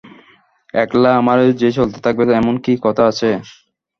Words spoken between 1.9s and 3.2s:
থাকবে এমন কী কথা